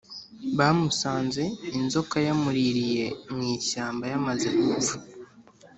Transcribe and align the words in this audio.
Bamusanze 0.57 1.43
inzoka 1.79 2.17
yamuririye 2.27 3.05
mu 3.33 3.41
ishyamba 3.55 4.03
yamaze 4.11 4.47
gupfa 4.57 4.95